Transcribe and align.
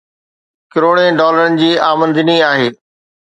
ڪروڙين 0.73 1.11
ڊالرن 1.19 1.59
جي 1.61 1.69
آمدني 1.91 2.37
آهي 2.49 2.67